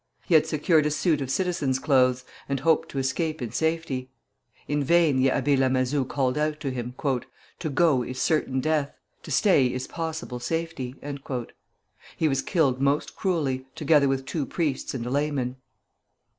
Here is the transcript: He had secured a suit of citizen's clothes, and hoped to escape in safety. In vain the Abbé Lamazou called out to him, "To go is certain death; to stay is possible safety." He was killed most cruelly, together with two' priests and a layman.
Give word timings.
He 0.25 0.33
had 0.33 0.47
secured 0.47 0.87
a 0.87 0.89
suit 0.89 1.21
of 1.21 1.29
citizen's 1.29 1.77
clothes, 1.77 2.25
and 2.49 2.61
hoped 2.61 2.89
to 2.89 2.97
escape 2.97 3.39
in 3.39 3.51
safety. 3.51 4.09
In 4.67 4.83
vain 4.83 5.19
the 5.21 5.29
Abbé 5.29 5.55
Lamazou 5.55 6.07
called 6.07 6.39
out 6.39 6.59
to 6.61 6.71
him, 6.71 6.95
"To 7.03 7.69
go 7.71 8.01
is 8.03 8.19
certain 8.19 8.61
death; 8.61 8.95
to 9.21 9.29
stay 9.29 9.71
is 9.71 9.85
possible 9.85 10.39
safety." 10.39 10.95
He 12.17 12.27
was 12.27 12.41
killed 12.41 12.81
most 12.81 13.15
cruelly, 13.15 13.67
together 13.75 14.07
with 14.07 14.25
two' 14.25 14.47
priests 14.47 14.95
and 14.95 15.05
a 15.05 15.11
layman. 15.11 15.57